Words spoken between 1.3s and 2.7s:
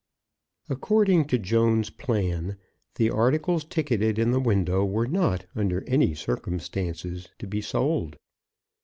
Jones's plan,